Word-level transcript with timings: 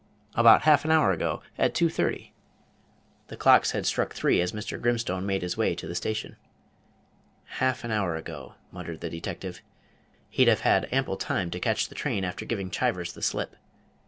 "About 0.33 0.63
half 0.63 0.83
an 0.83 0.89
hour 0.89 1.11
ago 1.11 1.43
at 1.59 1.75
2.30." 1.75 2.31
The 3.27 3.37
clocks 3.37 3.69
had 3.69 3.85
struck 3.85 4.15
three 4.15 4.41
as 4.41 4.51
Mr. 4.51 4.81
Grimstone 4.81 5.27
made 5.27 5.43
his 5.43 5.57
way 5.57 5.75
to 5.75 5.87
the 5.87 5.93
station. 5.93 6.37
"Half 7.61 7.83
an 7.83 7.91
hour 7.91 8.15
ago," 8.15 8.55
muttered 8.71 9.01
the 9.01 9.11
detective. 9.11 9.61
"He'd 10.31 10.47
have 10.47 10.61
had 10.61 10.91
ample 10.91 11.17
time 11.17 11.51
to 11.51 11.59
catch 11.59 11.87
the 11.87 11.93
train 11.93 12.23
after 12.23 12.45
giving 12.45 12.71
Chivers 12.71 13.13
the 13.13 13.21
slip." 13.21 13.55